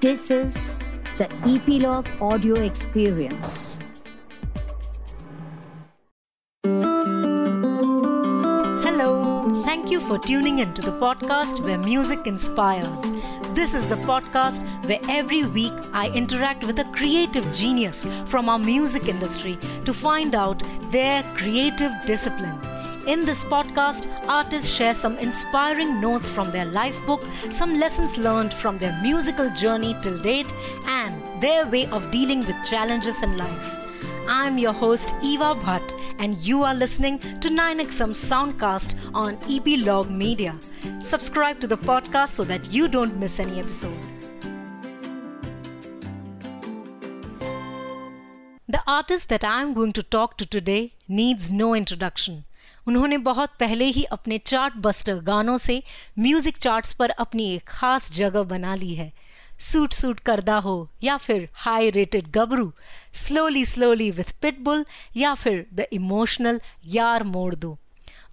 [0.00, 0.82] This is
[1.16, 3.78] the Epilogue Audio Experience.
[8.84, 13.00] Hello, thank you for tuning into the podcast where music inspires.
[13.54, 18.58] This is the podcast where every week I interact with a creative genius from our
[18.58, 19.56] music industry
[19.86, 22.75] to find out their creative discipline.
[23.06, 28.52] In this podcast, artists share some inspiring notes from their life book, some lessons learned
[28.52, 30.52] from their musical journey till date,
[30.86, 33.86] and their way of dealing with challenges in life.
[34.26, 40.56] I'm your host Eva Bhatt, and you are listening to 9XM Soundcast on Epilogue Media.
[40.98, 43.96] Subscribe to the podcast so that you don't miss any episode.
[48.66, 52.45] The artist that I'm going to talk to today needs no introduction.
[52.86, 55.82] उन्होंने बहुत पहले ही अपने chart buster गानों से
[56.18, 59.12] music charts पर अपनी एक खास जगह बना ली है।
[59.60, 62.72] सूट सूट करदा हो, या फिर high rated Gabru
[63.14, 64.84] slowly slowly with Pitbull
[65.16, 67.78] या फिर द इमोशनल यार मोड़ दो।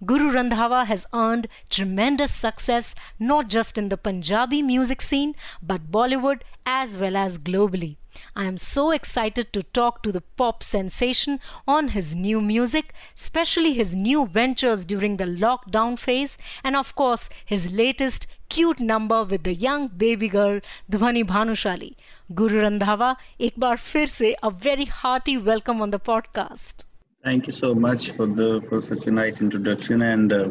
[0.04, 6.40] Guru Randhawa has earned tremendous success not just in the Punjabi music scene but Bollywood
[6.66, 7.96] as well as globally.
[8.34, 13.72] I am so excited to talk to the pop sensation on his new music, especially
[13.74, 19.44] his new ventures during the lockdown phase, and of course, his latest cute number with
[19.44, 20.60] the young baby girl
[20.90, 21.94] Dhwani Bhanushali.
[22.34, 26.84] Guru Randhawa, ek bar fir se a very hearty welcome on the podcast.
[27.23, 30.49] Thank you so much for the for such a nice introduction and uh,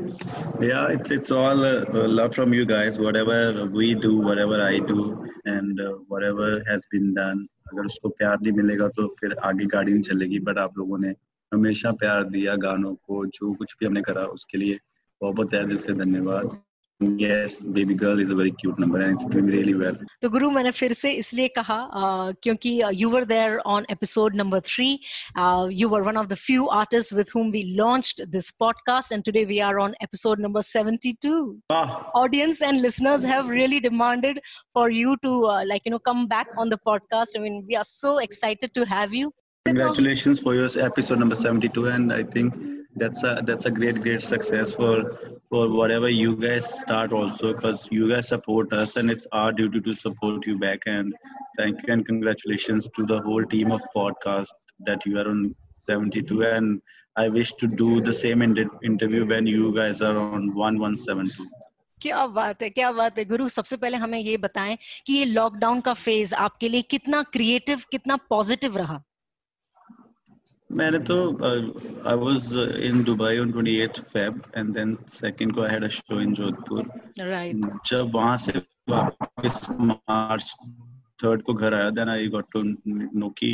[0.60, 1.84] yeah it's it's all uh,
[2.18, 3.38] love from you guys whatever
[3.72, 4.98] we do whatever I do
[5.46, 7.40] and uh, whatever has been done
[7.72, 11.14] अगर उसको प्यार नहीं मिलेगा तो फिर आगे गाड़ी नहीं चलेगी बट आप लोगों ने
[11.52, 14.78] हमेशा प्यार दिया गानों को जो कुछ भी हमने करा उसके लिए
[15.20, 16.46] बहुत बहुत दिल से धन्यवाद
[17.00, 19.96] Yes, baby girl is a very cute number and it's doing really well.
[20.22, 24.60] तो गुरु मैंने फिर से इसलिए कहा uh, क्योंकि you were there on episode number
[24.60, 25.00] three.
[25.36, 29.24] Uh, you were one of the few artists with whom we launched this podcast, and
[29.24, 31.62] today we are on episode number 72.
[31.70, 34.40] Ah, Audience and listeners have really demanded
[34.72, 37.36] for you to uh, like you know come back on the podcast.
[37.36, 39.32] I mean, we are so excited to have you.
[39.68, 42.54] congratulations for your episode number 72 and I think
[42.96, 44.94] that's a that's a great great success for
[45.50, 49.80] for whatever you guys start also because you guys support us and it's our duty
[49.88, 51.14] to support you back and
[51.58, 55.54] thank you and congratulations to the whole team of podcast that you are on
[55.88, 56.80] 72 and
[57.16, 61.48] I wish to do the same inter- interview when you guys are on 1172
[62.00, 64.76] क्या बात है क्या बात है गुरु सबसे पहले हमें ये बताएं
[65.06, 69.02] कि ये लॉकडाउन का फेज आपके लिए कितना क्रिएटिव कितना पॉजिटिव रहा
[70.73, 71.15] मैंने तो
[72.09, 72.53] I was
[72.83, 76.91] in Dubai on 28th Feb and then second को I had a show in Jodhpur
[77.19, 80.53] right जब वहाँ से वापस मार्च
[81.23, 82.61] थर्ड को घर आया then I got to
[83.19, 83.51] know कि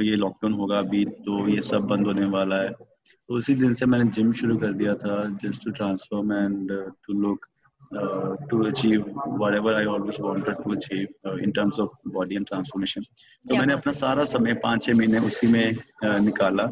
[0.00, 3.86] ये लॉकडाउन होगा अभी तो ये सब बंद होने वाला है। तो उसी दिन से
[3.86, 6.72] मैंने जिम शुरू कर दिया था just to transform and
[7.06, 7.46] to look
[7.92, 9.02] to achieve
[9.40, 13.04] whatever I always wanted to achieve uh, in terms of body and transformation.
[13.04, 16.68] तो क्या मैंने अपना सारा समय पाँच छः महीने उसी में uh, निकाला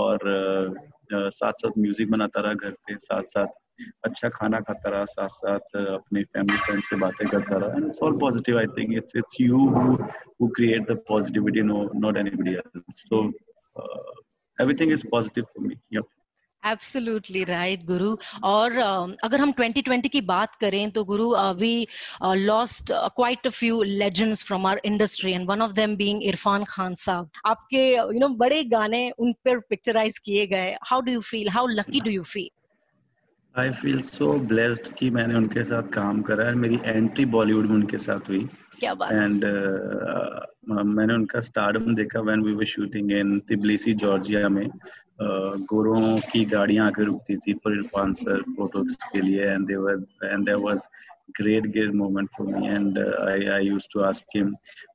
[0.00, 0.70] और uh,
[1.16, 3.60] uh, साथ साथ म्यूज़िक बनाता रहा घर पे साथ साथ
[4.04, 7.86] अच्छा खाना खाता रहा साथ साथ uh, अपने फैमिली फ्रेंड से बातें करता रहा। And
[7.86, 9.96] it's all positive I think it's it's you who
[10.40, 13.24] who create the positivity no not anybody else so
[14.58, 16.08] everything is positive for me yup
[16.66, 21.86] absolutely right Guru और um, अगर हम 2020 की बात करें तो Guru we
[22.22, 26.94] lost quite a few legends from our industry and one of them being Irrfan Khan
[26.94, 27.30] sahab.
[27.46, 31.20] आपके you you no know, बड़े गाने उन पर पिक्चराइज किए गए। How do you
[31.20, 32.48] feel how lucky do you feel
[33.54, 37.74] I feel so blessed कि मैंने उनके साथ काम करा है मेरी एंट्री बॉलीवुड में
[37.74, 38.48] उनके साथ हुई।
[38.80, 39.44] क्या बात एंड
[40.70, 44.68] मैंने उनका स्टारडम देखा when we were shooting in Tbilisi Georgia में।
[45.20, 50.56] गोरों की गाड़ियाँ आके रुकती थी फॉर इरफान सर फ़ोटोज़ के लिए and and there
[50.56, 50.82] was
[51.38, 54.52] great great moment for me and I I use to ask him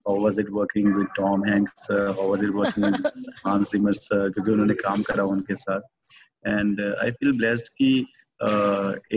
[0.07, 3.11] how was it working with Tom Hanks how was it working with
[3.45, 5.81] Hans Zimmer sir क्योंकि उन्होंने काम करा उनके साथ।
[6.47, 7.93] And I feel blessed कि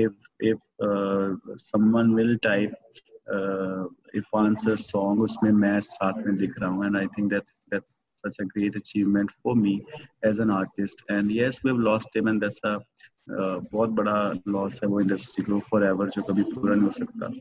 [0.02, 0.58] if if
[1.61, 2.73] someone will type
[4.14, 8.03] Irrfan sir song उसमें मैं साथ में दिख रहा हूँ and I think that's that's
[8.24, 9.74] such a great achievement for me
[10.24, 14.80] as an artist and yes we've lost him and that's a uh, बहुत बड़ा loss
[14.83, 17.31] है वो इंडस्ट्री को फॉर एवर जो कभी पूरा नहीं हो सकता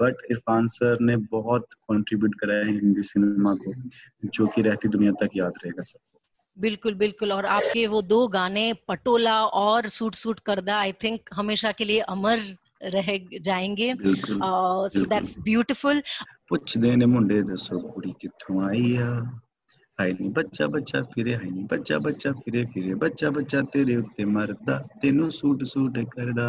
[0.00, 3.72] बट इरफान सर ने बहुत कंट्रीब्यूट करा है हिंदी सिनेमा को
[4.30, 6.20] जो कि रहती दुनिया तक याद रहेगा सबको
[6.56, 11.72] बिल्कुल बिल्कुल और आपके वो दो गाने पटोला और सूट सूट करदा आई थिंक हमेशा
[11.72, 12.40] के लिए अमर
[12.94, 13.08] रह
[13.42, 16.02] जाएंगे बिल्कुल सो बिल्कुल। दैट्स ब्यूटीफुल
[16.48, 19.08] ਪੁੱਛਦੇ ਨੇ ਮੁੰਡੇ ਦੱਸੋ ਕੁੜੀ ਕਿੱਥੋਂ ਆਈ ਆ
[19.98, 24.24] ਹਾਈ ਨਹੀਂ ਬੱਚਾ ਬੱਚਾ ਫਿਰੇ ਹਾਈ ਨਹੀਂ ਬੱਚਾ ਬੱਚਾ ਫਿਰੇ ਫਿਰੇ ਬੱਚਾ ਬੱਚਾ ਤੇਰੇ ਉੱਤੇ
[24.26, 26.48] ਮਰਦਾ ਤੈਨੂੰ ਸੂਟ ਸੂਟ ਕਰਦਾ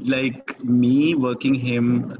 [0.00, 2.16] like me working him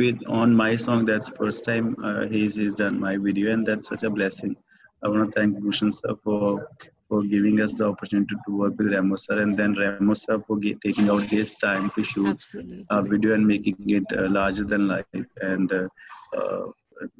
[0.00, 3.88] with on my song that's first time uh, he's, he's done my video and that's
[3.88, 4.56] such a blessing.
[5.02, 6.68] I want to thank Bhushan sir for
[7.08, 11.22] for giving us the opportunity to work with Ramos and then Ramos for taking out
[11.22, 12.84] his time to shoot Absolutely.
[12.90, 15.06] a video and making it uh, larger than life.
[15.40, 16.66] And uh,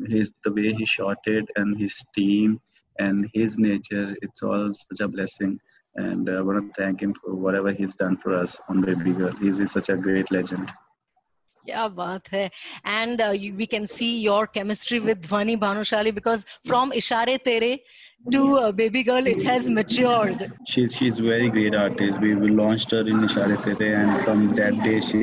[0.07, 2.61] his the way he shot it and his team
[3.00, 5.60] and his nature it's all such a blessing
[5.96, 9.36] and i want to thank him for whatever he's done for us on baby girl
[9.42, 10.70] he's, he's such a great legend
[11.66, 12.46] क्या बात है
[12.88, 13.22] and
[13.58, 17.78] we can see your chemistry with ध्वनि Bhanushali because from इशारे तेरे
[18.32, 20.44] to uh, baby girl it has matured
[20.74, 24.78] she's she's very great artist we, we launched her in Ishare Tere and from that
[24.84, 25.20] day she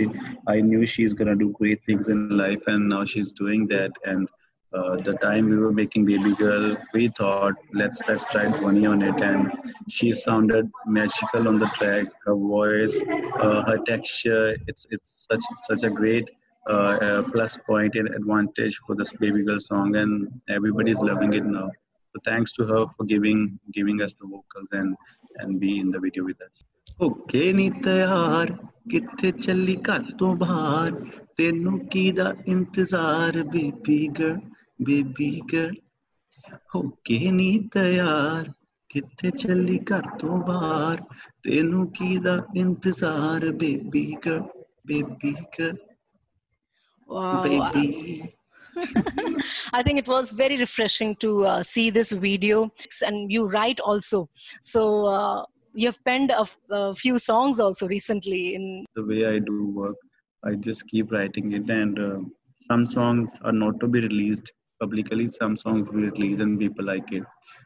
[0.55, 4.29] i knew she's gonna do great things in life and now she's doing that and
[4.75, 9.03] uh, the time we were making baby girl we thought let's let's try Dhwani on
[9.03, 9.51] it and
[9.89, 13.01] she sounded magical on the track her voice
[13.41, 16.31] uh, her texture it's it's such such a great
[16.67, 21.45] uh, uh, plus point and advantage for this baby girl song and everybody's loving it
[21.45, 21.69] now
[22.13, 24.97] so thanks to her for giving giving us the vocals and
[25.39, 26.65] and be in the video with us
[27.03, 28.51] okay ਨੀ ਤਿਆਰ
[28.91, 30.91] ਕਿੱਥੇ ਚੱਲੀ ਘਰ ਤੋਂ ਬਾਹਰ
[31.37, 34.39] ਤੈਨੂੰ ਕੀ ਦਾ ਇੰਤਜ਼ਾਰ baby girl
[34.83, 35.75] baby girl
[36.77, 38.51] okay ਨੀ ਤਿਆਰ
[38.89, 41.01] ਕਿੱਥੇ ਚੱਲੀ ਘਰ ਤੋਂ ਬਾਹਰ
[41.43, 44.43] ਤੈਨੂੰ ਕੀ ਦਾ ਇੰਤਜ਼ਾਰ baby girl
[44.87, 45.77] baby girl
[47.09, 47.43] wow.
[47.43, 48.23] Baby
[49.73, 52.73] I think it was very refreshing to uh, see this video,
[53.07, 54.29] and you write also.
[54.63, 58.55] So uh, you have penned a, a few songs also recently.
[58.55, 59.97] In the way I do work,
[60.43, 62.19] I just keep writing it, and uh,
[62.69, 65.30] some songs are not to be released publicly.
[65.30, 67.24] Some songs we release, and people like it.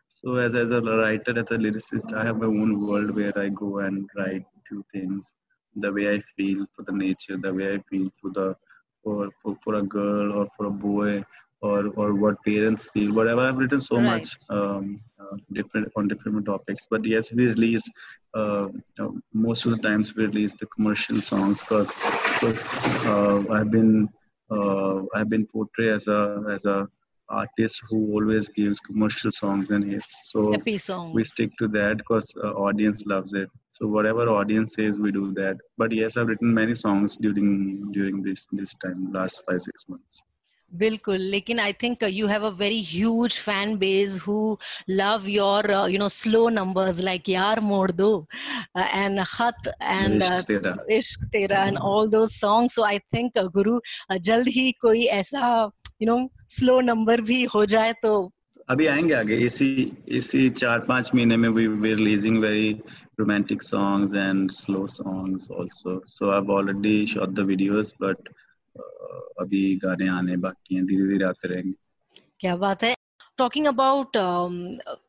[0.09, 3.49] So as as a writer, as a lyricist, I have my own world where I
[3.49, 5.31] go and write two things,
[5.75, 8.55] the way I feel for the nature, the way I feel for the
[9.03, 11.23] for for, for a girl or for a boy
[11.61, 14.09] or or what parents feel whatever i've written so Right.
[14.09, 17.87] much um, uh, different on different topics but yes we release
[18.33, 18.67] uh,
[18.97, 21.91] know, most of the times we release the commercial songs because
[23.13, 24.07] uh, i've been
[24.51, 26.19] uh, i've been portrayed as a
[26.55, 26.77] as a
[27.28, 31.14] artist who always gives commercial songs and hits so happy songs.
[31.14, 35.32] we stick to that because uh, audience loves it so whatever audience says we do
[35.32, 39.88] that but yes i've written many songs during during this this time last five six
[39.88, 40.22] months
[40.72, 44.58] बिल्कुल लेकिन I think you have a very huge fan base who
[44.90, 48.28] love your you know slow numbers like यार मोड़ दो
[48.78, 53.80] and खत and इश्क तेरा। इश्क तेरा and all those songs so I think Guru
[54.12, 55.70] uh, जल्द ही कोई ऐसा
[56.02, 58.11] यू नो स्लो नंबर भी हो जाए तो
[58.69, 59.69] अभी आएँगे आगे। इसी
[60.07, 62.71] इसी चार पाँच महीने में we we releasing very
[63.19, 68.29] romantic songs and slow songs also so I have already shot the videos but
[69.39, 71.73] अभी गाने आने बाकी हैं। धीरे धीरे आते रहेंगे।
[72.39, 72.93] क्या बात है।
[73.37, 74.17] Talking about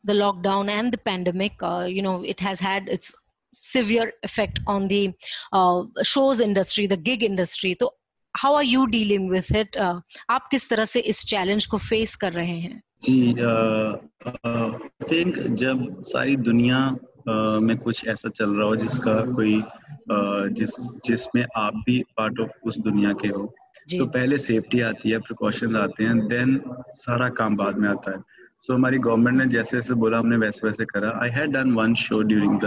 [0.06, 3.14] the lockdown and the pandemic you know it has had its
[3.54, 7.96] severe effect on the shows industry the gig industry तो
[8.34, 9.76] how are you dealing with it?
[9.76, 12.82] Uh, आप किस तरह से इस चैलेंज को फेस कर रहे हैं?
[13.02, 19.54] जी आई थिंक जब सारी दुनिया uh, में कुछ ऐसा चल रहा हो जिसका कोई
[19.60, 23.54] uh, जिस जिसमें आप भी पार्ट ऑफ़ उस दुनिया के हो
[23.98, 26.60] तो पहले सेफ्टी आती है प्रिकॉशन आते हैं देन
[26.94, 28.18] सारा काम बाद में आता है।
[28.62, 31.94] सो हमारी गवर्नमेंट ने जैसे जैसे बोला हमने वैसे वैसे करा। I had done one
[31.94, 32.66] show during the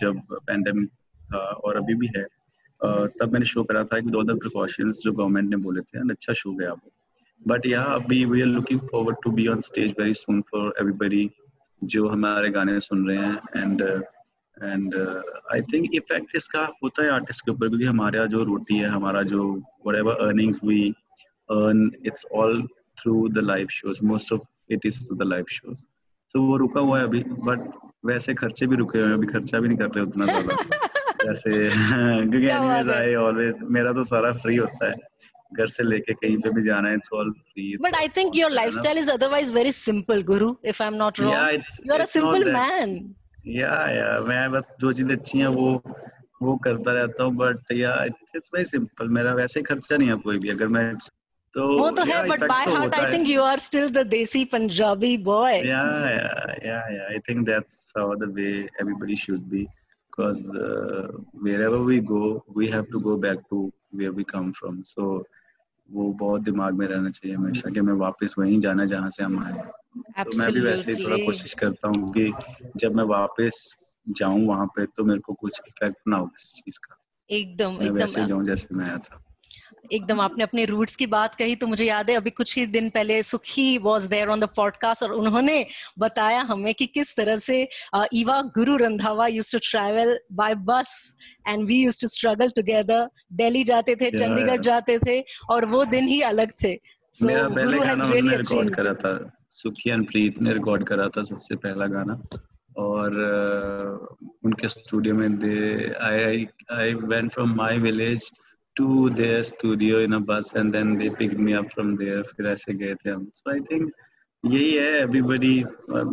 [0.00, 2.30] जब पैंडेमिक था और अभी भी है। uh,
[2.84, 6.52] तब मैंने शो करा था कि दो प्रिकॉशंस जो गवर्नमेंट ने बोले थे अच्छा शो
[6.52, 6.90] गया वो।
[7.48, 11.30] बट या अभी we are looking forward to be on stage very soon for everybody
[11.82, 13.82] जो हमारे गाने सुन रहे हैं and
[14.56, 14.94] and
[15.52, 19.22] I think effect इसका होता है आर्टिस्ट के ऊपर, क्योंकि हमारे जो रोटी है, हमारा
[19.22, 19.44] जो
[19.86, 20.94] whatever earnings we
[21.48, 22.60] earn, it's all
[22.98, 24.00] through the live shows.
[24.10, 25.78] Most of it is through the live shows.
[26.34, 27.68] So वो रुका हुआ है अभी बट
[28.06, 30.88] वैसे खर्चे भी रुके हुए हैं, अभी खर्चा भी नहीं कर रहे उतना ज़्यादा।
[31.24, 31.50] जैसे
[32.30, 34.94] क्योंकि एनीवेज आई ऑलवेज मेरा तो सारा फ्री होता है।
[35.56, 38.50] घर से लेके कहीं पे भी जाना है it's all free but I think your
[38.50, 42.52] lifestyle is otherwise very simple Guru if I am not wrong you are a simple
[42.52, 43.14] man
[43.46, 45.82] yeah yeah मैं बस जो चीज़ें अच्छी हैं वो
[46.42, 50.38] वो करता रहता हूँ बट या इट्स वेरी सिंपल मेरा वैसे खर्चा नहीं है कोई
[50.38, 50.94] भी अगर मैं
[51.54, 55.16] तो वो तो है but by heart I think you are still the desi Punjabi
[55.24, 59.66] boy yeah yeah yeah yeah I think that's how the way everybody should be
[60.16, 61.08] because uh,
[61.40, 64.84] wherever we go we have to go back to where we come from.
[64.84, 65.24] So
[65.92, 69.38] वो बहुत दिमाग में रहना चाहिए हमेशा कि मैं वापस वहीं जाना जहाँ से हम
[69.44, 69.52] आए।
[70.24, 72.32] तो मैं भी वैसे ही थोड़ा कोशिश करता हूँ कि
[72.76, 76.78] जब मैं वापस जाऊँ वहाँ पे तो मेरे को कुछ इफ़ेक्ट ना हो किसी चीज़
[76.78, 76.96] का।
[77.30, 79.22] एकदम एकदम। जाऊँ जैसे मैं आया था।
[79.92, 82.88] एकदम आपने अपने रूट्स की बात कही तो मुझे याद है अभी कुछ ही दिन
[82.90, 85.66] पहले Sukhi was there on the podcast और उन्होंने
[85.98, 87.68] बताया हमें कि किस तरह से
[88.14, 91.16] Eva Guru Randhawa use to travel by bus
[91.48, 96.08] and we use to struggle together Delhi जाते थे चंडीगढ़ जाते थे और वो दिन
[96.08, 96.76] ही अलग थे।
[97.14, 101.22] So, मेरा पहले गाना उन्होंने रिकॉर्ड करा था। सुखी एंड प्रीत ने रिकॉर्ड करा था
[101.22, 102.22] सबसे पहला गाना।
[102.78, 105.56] और uh, उनके स्टूडियो में they
[106.00, 108.30] I I went from my village
[108.76, 113.52] to their studio in a bus and then they picked me up from there so
[113.56, 113.92] i think
[114.44, 115.56] यही है एवरीबडी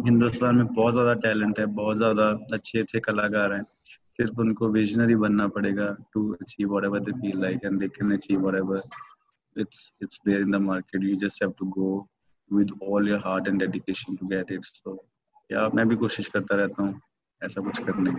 [0.08, 3.62] हिंदुस्तान में बहुत ज़्यादा टैलेंट है, बहुत ज़्यादा अच्छे अच्छे कलाकार हैं।
[4.18, 8.50] सिर्फ़ उनको विजनरी बनना पड़ेगा to achieve they they feel like and can achieve
[9.56, 11.90] it's it's there in the market you just have to go
[12.52, 14.98] with all your heart and dedication to get it so
[15.52, 16.94] yeah मैं भी कोशिश करता रहता हूँ।
[17.44, 18.12] ऐसा कुछ करने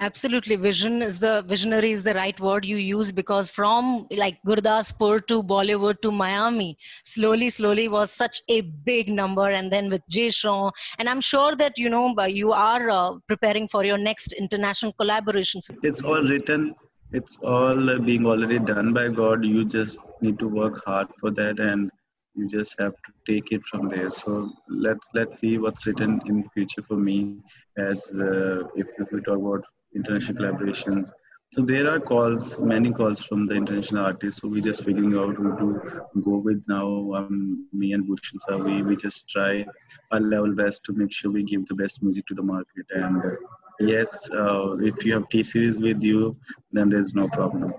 [0.00, 0.56] absolutely.
[0.56, 5.42] Vision is the visionary is the right word you use because from like gurdaspur to
[5.52, 10.72] bollywood to miami slowly slowly was such a big number and then with Jay Sean,
[10.98, 15.70] and i'm sure that you know you are uh, preparing for your next international collaborations
[15.82, 16.74] it's all written.
[17.12, 19.44] It's all being already done by god.
[19.44, 21.90] You just need to work hard for that and
[22.34, 24.10] you just have to take it from there.
[24.10, 27.38] So let's let's see what's written in future for me
[27.78, 29.64] as uh, if, if we talk about
[29.94, 31.10] international collaborations.
[31.52, 34.40] So there are calls many calls from the international artists.
[34.40, 37.14] So we're just figuring out who to go with now.
[37.14, 39.64] Um, me and Bhushan we, we just try
[40.10, 42.86] our level best to make sure we give the best music to the market.
[42.90, 43.36] And uh,
[43.80, 46.36] yes uh, if you have T-Series with you
[46.72, 47.74] then there's no problem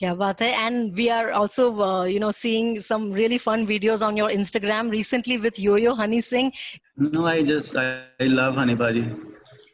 [0.00, 0.52] Kya baat hai.
[0.66, 4.90] And we are also, uh, you know, seeing some really fun videos on your Instagram
[4.90, 6.52] recently with Yo-Yo Honey Singh.
[6.96, 9.04] No, I just, I, I love Honey Paji.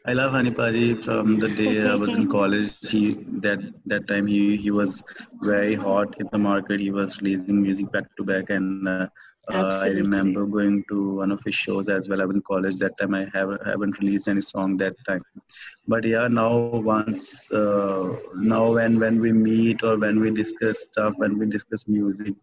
[0.05, 2.71] I love Honey Paji from the day I was in college.
[2.81, 5.03] He, that, that time he, he was
[5.41, 6.79] very hot in the market.
[6.79, 9.07] He was releasing music back to back and uh,
[9.47, 12.21] uh, I remember going to one of his shows as well.
[12.21, 13.15] I was in college that time.
[13.15, 15.23] I have haven't released any song that time,
[15.87, 21.13] but yeah, now once uh, now when when we meet or when we discuss stuff,
[21.17, 22.33] when we discuss music,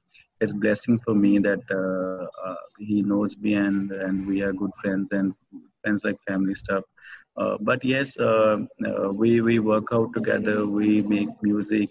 [0.40, 4.72] it's blessing for me that uh, uh he knows me and and we are good
[4.82, 5.34] friends and
[5.82, 6.84] friends like family stuff.
[7.36, 8.58] Uh, but yes, uh,
[9.12, 10.66] we we work out together.
[10.66, 11.88] We make music.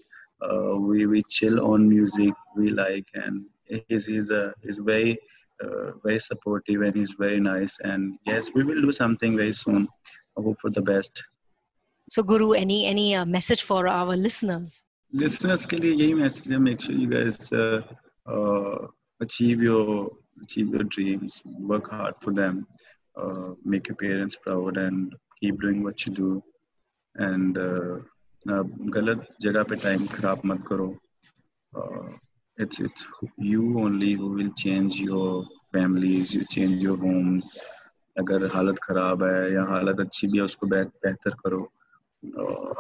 [0.88, 3.46] we we chill on music we like and
[3.89, 5.19] he's he's uh, he's very
[5.65, 9.89] uh, very supportive and he's very nice and yes we will do something very soon
[10.39, 11.23] I hope for the best
[12.11, 16.59] so guru any any uh, message for our listeners listeners के लिए यही message है
[16.69, 17.81] make sure you guys uh,
[18.35, 18.79] uh,
[19.21, 20.11] achieve your
[20.45, 22.67] achieve your dreams work hard for them
[23.17, 26.31] uh, make your parents proud and keep doing what you do
[27.29, 28.01] and uh,
[28.47, 30.87] गलत जगह पे time खराब मत करो
[32.59, 33.07] it's it's
[33.39, 37.59] you only who will change your families you change your homes
[38.19, 41.61] अगर हालत खराब है या हालत अच्छी भी है उसको बेहतर करो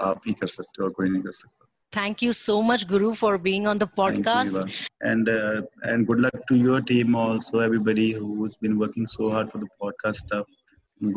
[0.08, 3.08] आप ही कर सकते हो और कोई नहीं कर सकता Thank you so much, Guru,
[3.14, 4.54] for being on the podcast.
[4.54, 9.28] You, and uh, and good luck to your team also, everybody who's been working so
[9.34, 10.46] hard for the podcast stuff.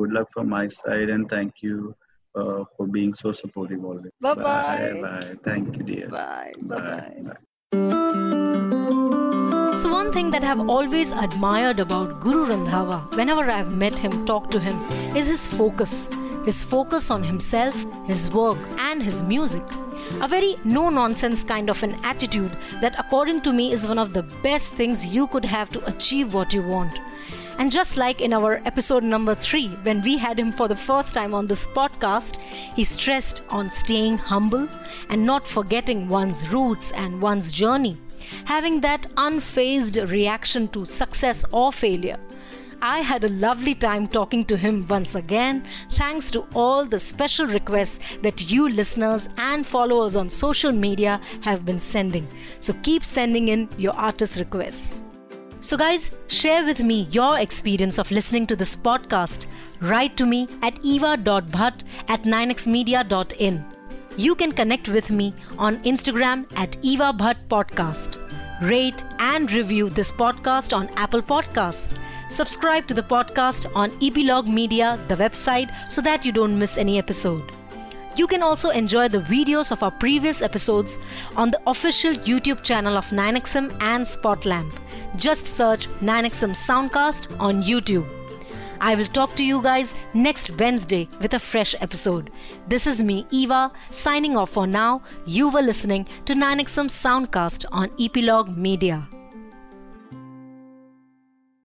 [0.02, 1.96] Good luck from my side, and thank you
[2.36, 4.14] uh, for being so supportive always.
[4.20, 4.46] Bye-bye.
[4.46, 5.34] Bye bye.
[5.50, 6.08] Thank you, dear.
[6.10, 6.88] Bye bye.
[6.92, 7.20] bye.
[7.34, 7.44] bye.
[9.81, 14.51] So, one thing that I've always admired about Guru Randhawa, whenever I've met him, talked
[14.53, 14.77] to him,
[15.17, 16.09] is his focus.
[16.45, 17.75] His focus on himself,
[18.07, 19.63] his work, and his music.
[20.21, 22.51] A very no nonsense kind of an attitude
[22.81, 26.35] that, according to me, is one of the best things you could have to achieve
[26.35, 26.99] what you want.
[27.61, 31.15] And just like in our episode number three, when we had him for the first
[31.15, 32.39] time on this podcast,
[32.75, 34.67] he stressed on staying humble
[35.11, 37.97] and not forgetting one's roots and one's journey
[38.45, 42.19] having that unfazed reaction to success or failure.
[42.83, 47.47] I had a lovely time talking to him once again, thanks to all the special
[47.47, 52.27] requests that you listeners and followers on social media have been sending.
[52.59, 55.05] So keep sending in your artist requests.
[55.63, 59.47] So, guys, share with me your experience of listening to this podcast.
[59.81, 63.65] Write to me at eva.bhatt at 9xmedia.in.
[64.17, 68.17] You can connect with me on Instagram at Eva Bhatt Podcast.
[68.63, 71.95] Rate and review this podcast on Apple Podcasts.
[72.31, 76.97] Subscribe to the podcast on Epilogue Media, the website, so that you don't miss any
[76.97, 77.53] episode.
[78.21, 80.99] You can also enjoy the videos of our previous episodes
[81.37, 84.75] on the official YouTube channel of 9XM and Spotlamp.
[85.17, 88.07] Just search 9XM Soundcast on YouTube.
[88.79, 92.31] I will talk to you guys next Wednesday with a fresh episode.
[92.69, 95.01] This is me, Eva, signing off for now.
[95.25, 99.09] You were listening to 9XM Soundcast on Epilogue Media.